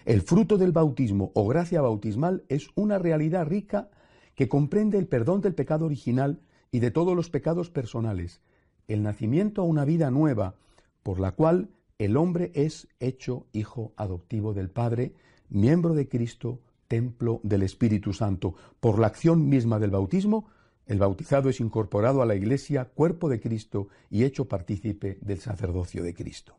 el 0.05 0.23
fruto 0.23 0.57
del 0.57 0.73
bautismo 0.73 1.33
o 1.35 1.47
gracia 1.49 1.81
bautismal 1.81 2.45
es 2.49 2.69
una 2.75 2.99
realidad 2.99 3.47
rica 3.47 3.91
que 4.35 4.49
comprende 4.49 4.99
el 4.99 5.07
perdón 5.07 5.41
del 5.41 5.55
pecado 5.55 5.87
original 5.87 6.41
y 6.71 6.81
de 6.81 6.91
todos 6.91 7.17
los 7.17 7.31
pecados 7.31 7.71
personales, 7.71 8.41
el 8.89 9.03
nacimiento 9.03 9.63
a 9.63 9.65
una 9.65 9.85
vida 9.85 10.11
nueva, 10.11 10.55
por 11.03 11.19
la 11.21 11.33
cual 11.33 11.71
el 11.99 12.17
hombre 12.17 12.53
es 12.55 12.89
hecho 13.01 13.47
hijo 13.53 13.93
adoptivo 13.97 14.53
del 14.55 14.71
Padre, 14.71 15.15
miembro 15.49 15.95
de 15.95 16.09
Cristo, 16.09 16.61
templo 16.89 17.41
del 17.43 17.63
Espíritu 17.63 18.13
Santo. 18.13 18.55
Por 18.81 18.99
la 18.99 19.07
acción 19.07 19.49
misma 19.49 19.79
del 19.79 19.91
bautismo, 19.91 20.47
el 20.87 20.99
bautizado 20.99 21.49
es 21.49 21.61
incorporado 21.61 22.23
a 22.23 22.27
la 22.27 22.37
Iglesia, 22.37 22.87
cuerpo 22.87 23.29
de 23.29 23.41
Cristo 23.41 23.89
y 24.11 24.25
hecho 24.25 24.47
partícipe 24.47 25.19
del 25.21 25.41
sacerdocio 25.41 26.03
de 26.03 26.15
Cristo. 26.15 26.57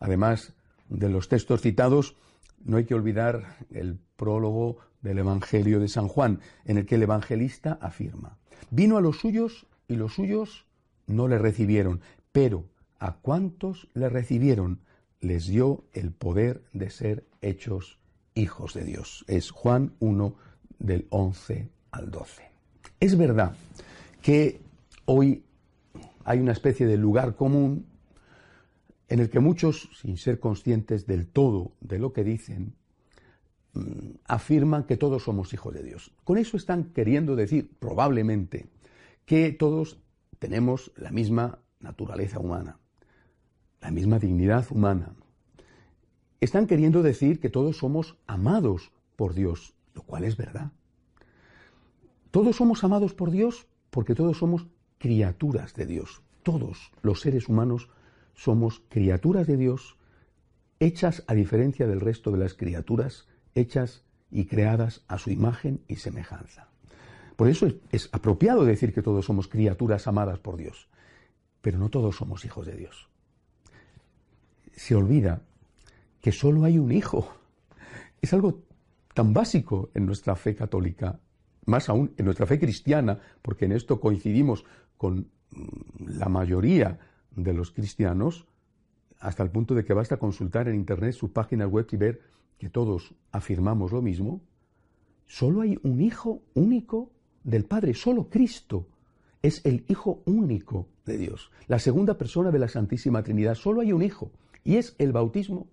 Además 0.00 0.54
de 0.88 1.08
los 1.08 1.28
textos 1.28 1.60
citados, 1.60 2.16
no 2.64 2.78
hay 2.78 2.84
que 2.84 2.94
olvidar 2.94 3.56
el 3.70 3.98
prólogo 4.16 4.78
del 5.02 5.18
Evangelio 5.18 5.80
de 5.80 5.88
San 5.88 6.08
Juan, 6.08 6.40
en 6.64 6.78
el 6.78 6.86
que 6.86 6.96
el 6.96 7.02
evangelista 7.02 7.78
afirma, 7.80 8.38
vino 8.70 8.96
a 8.96 9.00
los 9.00 9.18
suyos 9.18 9.66
y 9.86 9.96
los 9.96 10.14
suyos 10.14 10.66
no 11.06 11.28
le 11.28 11.38
recibieron, 11.38 12.00
pero 12.32 12.64
a 12.98 13.16
cuantos 13.16 13.88
le 13.94 14.08
recibieron 14.08 14.80
les 15.20 15.46
dio 15.46 15.84
el 15.92 16.12
poder 16.12 16.62
de 16.72 16.90
ser 16.90 17.26
hechos 17.40 17.98
hijos 18.34 18.74
de 18.74 18.84
Dios. 18.84 19.24
Es 19.28 19.50
Juan 19.50 19.94
1 20.00 20.34
del 20.78 21.06
11 21.10 21.70
al 21.90 22.10
12. 22.10 22.57
Es 23.00 23.16
verdad 23.16 23.54
que 24.22 24.60
hoy 25.04 25.44
hay 26.24 26.40
una 26.40 26.52
especie 26.52 26.86
de 26.86 26.96
lugar 26.96 27.36
común 27.36 27.86
en 29.08 29.20
el 29.20 29.30
que 29.30 29.38
muchos, 29.38 29.88
sin 30.00 30.16
ser 30.16 30.40
conscientes 30.40 31.06
del 31.06 31.28
todo 31.28 31.72
de 31.80 32.00
lo 32.00 32.12
que 32.12 32.24
dicen, 32.24 32.74
mm, 33.74 34.16
afirman 34.26 34.84
que 34.84 34.96
todos 34.96 35.22
somos 35.22 35.54
hijos 35.54 35.72
de 35.74 35.84
Dios. 35.84 36.12
Con 36.24 36.38
eso 36.38 36.56
están 36.56 36.92
queriendo 36.92 37.36
decir, 37.36 37.70
probablemente, 37.78 38.66
que 39.24 39.52
todos 39.52 40.00
tenemos 40.40 40.92
la 40.96 41.10
misma 41.10 41.60
naturaleza 41.80 42.40
humana, 42.40 42.78
la 43.80 43.92
misma 43.92 44.18
dignidad 44.18 44.66
humana. 44.70 45.14
Están 46.40 46.66
queriendo 46.66 47.02
decir 47.02 47.38
que 47.38 47.48
todos 47.48 47.78
somos 47.78 48.16
amados 48.26 48.92
por 49.14 49.34
Dios, 49.34 49.74
lo 49.94 50.02
cual 50.02 50.24
es 50.24 50.36
verdad. 50.36 50.72
Todos 52.30 52.56
somos 52.56 52.84
amados 52.84 53.14
por 53.14 53.30
Dios 53.30 53.66
porque 53.90 54.14
todos 54.14 54.38
somos 54.38 54.66
criaturas 54.98 55.74
de 55.74 55.86
Dios. 55.86 56.22
Todos 56.42 56.92
los 57.02 57.20
seres 57.20 57.48
humanos 57.48 57.88
somos 58.34 58.82
criaturas 58.88 59.46
de 59.46 59.56
Dios, 59.56 59.96
hechas 60.80 61.24
a 61.26 61.34
diferencia 61.34 61.86
del 61.86 62.00
resto 62.00 62.30
de 62.30 62.38
las 62.38 62.54
criaturas, 62.54 63.26
hechas 63.54 64.04
y 64.30 64.44
creadas 64.44 65.04
a 65.08 65.18
su 65.18 65.30
imagen 65.30 65.80
y 65.88 65.96
semejanza. 65.96 66.68
Por 67.36 67.48
eso 67.48 67.68
es, 67.92 68.08
apropiado 68.12 68.64
decir 68.64 68.92
que 68.92 69.02
todos 69.02 69.24
somos 69.24 69.48
criaturas 69.48 70.06
amadas 70.06 70.38
por 70.38 70.56
Dios, 70.56 70.88
pero 71.60 71.78
no 71.78 71.88
todos 71.88 72.16
somos 72.16 72.44
hijos 72.44 72.66
de 72.66 72.76
Dios. 72.76 73.08
Se 74.72 74.94
olvida 74.94 75.42
que 76.20 76.32
solo 76.32 76.64
hay 76.64 76.78
un 76.78 76.92
hijo. 76.92 77.32
Es 78.20 78.32
algo 78.32 78.62
tan 79.14 79.32
básico 79.32 79.90
en 79.94 80.06
nuestra 80.06 80.36
fe 80.36 80.54
católica, 80.54 81.20
más 81.68 81.88
aún 81.88 82.12
en 82.16 82.24
nuestra 82.24 82.46
fe 82.46 82.58
cristiana, 82.58 83.20
porque 83.42 83.66
en 83.66 83.72
esto 83.72 84.00
coincidimos 84.00 84.64
con 84.96 85.30
mm, 85.50 86.18
la 86.18 86.28
mayoría 86.28 86.98
de 87.30 87.52
los 87.52 87.70
cristianos, 87.70 88.46
hasta 89.20 89.42
el 89.42 89.50
punto 89.50 89.74
de 89.74 89.84
que 89.84 89.94
basta 89.94 90.16
consultar 90.16 90.68
en 90.68 90.74
Internet 90.74 91.12
su 91.12 91.32
página 91.32 91.66
web 91.66 91.86
y 91.92 91.96
ver 91.96 92.20
que 92.58 92.68
todos 92.68 93.14
afirmamos 93.30 93.92
lo 93.92 94.02
mismo, 94.02 94.40
solo 95.26 95.60
hay 95.60 95.78
un 95.82 96.00
Hijo 96.00 96.42
único 96.54 97.10
del 97.44 97.64
Padre, 97.64 97.94
solo 97.94 98.28
Cristo 98.28 98.86
es 99.42 99.64
el 99.64 99.84
Hijo 99.88 100.22
único 100.24 100.88
de 101.04 101.18
Dios, 101.18 101.50
la 101.66 101.78
segunda 101.78 102.18
persona 102.18 102.50
de 102.50 102.58
la 102.58 102.68
Santísima 102.68 103.22
Trinidad, 103.22 103.54
solo 103.54 103.80
hay 103.82 103.92
un 103.92 104.02
Hijo, 104.02 104.32
y 104.64 104.76
es 104.76 104.94
el 104.98 105.12
bautismo 105.12 105.68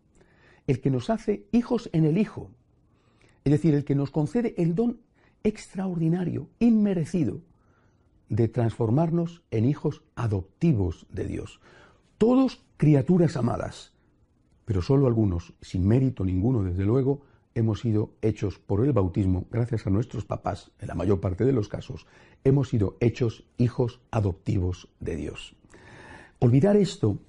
el 0.68 0.82
que 0.82 0.90
nos 0.90 1.10
hace 1.10 1.46
hijos 1.52 1.90
en 1.94 2.06
el 2.06 2.18
Hijo, 2.18 2.52
es 3.44 3.52
decir, 3.52 3.76
el 3.76 3.86
que 3.86 3.96
nos 3.96 4.12
concede 4.12 4.56
el 4.58 4.74
don 4.74 5.00
extraordinario, 5.46 6.50
inmerecido, 6.60 7.40
de 8.30 8.48
transformarnos 8.48 9.44
en 9.52 9.66
hijos 9.66 10.02
adoptivos 10.16 11.06
de 11.12 11.26
Dios. 11.26 11.62
Todos 12.18 12.66
criaturas 12.78 13.38
amadas, 13.38 13.94
pero 14.66 14.82
solo 14.82 15.06
algunos, 15.06 15.54
sin 15.62 15.88
mérito 15.88 16.26
ninguno 16.26 16.64
desde 16.64 16.84
luego, 16.84 17.22
hemos 17.54 17.82
sido 17.82 18.16
hechos 18.22 18.58
por 18.58 18.84
el 18.84 18.92
bautismo, 18.92 19.46
gracias 19.52 19.86
a 19.86 19.92
nuestros 19.92 20.26
papás, 20.26 20.72
en 20.80 20.88
la 20.88 20.96
mayor 20.96 21.22
parte 21.22 21.46
de 21.46 21.54
los 21.54 21.70
casos, 21.70 22.08
hemos 22.44 22.70
sido 22.70 22.98
hechos 23.00 23.46
hijos 23.58 24.02
adoptivos 24.10 24.90
de 25.00 25.16
Dios. 25.16 25.56
Olvidar 26.40 26.76
esto 26.76 27.20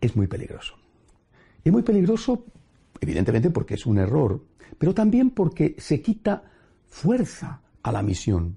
es 0.00 0.16
muy 0.16 0.26
peligroso. 0.26 0.74
Es 1.62 1.72
muy 1.72 1.82
peligroso, 1.82 2.46
evidentemente, 3.00 3.50
porque 3.50 3.74
es 3.74 3.84
un 3.84 3.98
error, 3.98 4.40
pero 4.76 4.94
también 4.94 5.30
porque 5.30 5.76
se 5.78 6.02
quita 6.02 6.44
fuerza 6.86 7.62
a 7.82 7.92
la 7.92 8.02
misión 8.02 8.56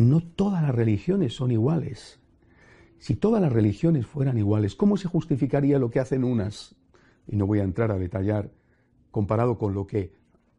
no 0.00 0.20
todas 0.20 0.62
las 0.62 0.74
religiones 0.74 1.34
son 1.34 1.50
iguales. 1.50 2.20
Si 2.98 3.16
todas 3.16 3.40
las 3.40 3.52
religiones 3.52 4.06
fueran 4.06 4.38
iguales, 4.38 4.74
¿cómo 4.74 4.96
se 4.96 5.08
justificaría 5.08 5.78
lo 5.78 5.90
que 5.90 6.00
hacen 6.00 6.24
unas? 6.24 6.74
Y 7.26 7.36
no 7.36 7.46
voy 7.46 7.60
a 7.60 7.64
entrar 7.64 7.90
a 7.90 7.98
detallar 7.98 8.50
comparado 9.10 9.58
con 9.58 9.74
lo 9.74 9.86
que 9.86 10.12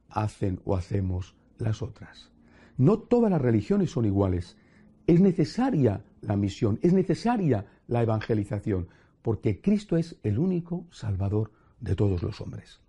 hacen 0.10 0.60
o 0.64 0.76
hacemos 0.76 1.36
las 1.58 1.82
otras. 1.82 2.32
No 2.78 3.00
todas 3.00 3.32
las 3.32 3.42
religiones 3.42 3.92
son 3.92 4.06
iguales. 4.06 4.58
Es 5.08 5.20
necesaria 5.20 6.04
la 6.22 6.36
misión, 6.36 6.80
es 6.82 6.94
necesaria 6.94 7.66
la 7.88 8.02
evangelización, 8.04 8.88
porque 9.22 9.62
Cristo 9.62 9.98
es 9.98 10.18
el 10.24 10.40
único 10.40 10.86
Salvador 10.92 11.52
de 11.80 11.96
todos 11.96 12.24
los 12.24 12.42
hombres. 12.42 12.80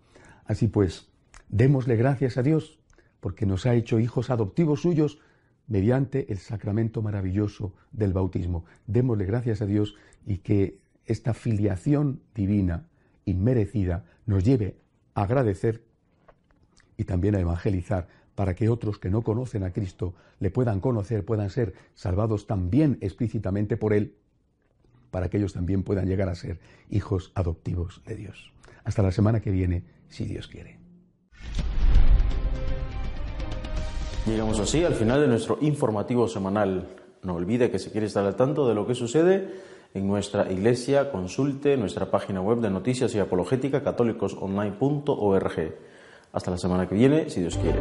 Así 0.45 0.69
pues, 0.69 1.11
démosle 1.53 1.95
gracias 1.95 2.37
a 2.39 2.43
Dios, 2.43 2.81
porque 3.21 3.47
nos 3.47 3.67
ha 3.67 3.75
hecho 3.75 4.01
hijos 4.01 4.31
adoptivos 4.31 4.81
suyos 4.81 5.21
mediante 5.69 6.33
el 6.33 6.39
sacramento 6.39 7.03
maravilloso 7.03 7.73
del 7.93 8.13
bautismo. 8.13 8.65
Démosle 8.89 9.27
gracias 9.27 9.63
a 9.63 9.67
Dios 9.67 9.95
y 10.27 10.39
que 10.39 10.81
esta 11.07 11.35
filiación 11.35 12.21
divina, 12.35 12.89
inmerecida, 13.27 14.05
nos 14.27 14.43
lleve 14.43 14.77
a 15.15 15.23
agradecer 15.23 15.85
y 16.97 17.05
también 17.05 17.37
a 17.37 17.41
evangelizar 17.41 18.09
para 18.35 18.55
que 18.55 18.69
otros 18.69 18.99
que 18.99 19.11
no 19.11 19.23
conocen 19.23 19.63
a 19.63 19.73
Cristo 19.73 20.15
le 20.41 20.51
puedan 20.51 20.81
conocer, 20.81 21.25
puedan 21.25 21.51
ser 21.51 21.75
salvados 21.95 22.47
también 22.47 22.99
explícitamente 23.01 23.77
por 23.77 23.93
Él, 23.93 24.17
para 25.11 25.29
que 25.29 25.37
ellos 25.37 25.53
también 25.53 25.83
puedan 25.83 26.09
llegar 26.09 26.31
a 26.31 26.35
ser 26.35 26.59
hijos 26.89 27.31
adoptivos 27.35 28.03
de 28.07 28.17
Dios. 28.17 28.53
Hasta 28.85 29.03
la 29.03 29.13
semana 29.13 29.41
que 29.41 29.51
viene, 29.51 29.85
si 30.09 30.25
Dios 30.25 30.49
quiere. 30.49 30.82
Llegamos 34.27 34.61
así 34.61 34.85
al 34.85 34.95
final 34.95 35.21
de 35.21 35.27
nuestro 35.27 35.59
informativo 35.61 36.29
semanal. 36.29 36.87
No 37.23 37.35
olvide 37.35 37.73
que 37.73 37.81
si 37.81 37.91
quiere 37.91 38.07
estar 38.07 38.25
al 38.25 38.37
tanto 38.37 38.69
de 38.69 38.75
lo 38.75 38.87
que 38.87 38.95
sucede 38.95 39.49
en 39.95 40.07
nuestra 40.07 40.51
iglesia, 40.51 41.11
consulte 41.11 41.77
nuestra 41.77 42.11
página 42.11 42.41
web 42.41 42.61
de 42.61 42.71
noticias 42.71 43.13
y 43.17 43.19
apologética 43.19 43.83
católicosonline.org. 43.83 45.75
Hasta 46.33 46.51
la 46.53 46.59
semana 46.59 46.89
que 46.89 46.95
viene, 46.95 47.29
si 47.31 47.41
Dios 47.41 47.59
quiere. 47.59 47.81